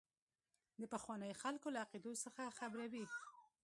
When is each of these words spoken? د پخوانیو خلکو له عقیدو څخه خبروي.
د 0.81 0.83
پخوانیو 0.93 1.39
خلکو 1.43 1.67
له 1.73 1.79
عقیدو 1.83 2.11
څخه 2.23 2.55
خبروي. 2.57 3.05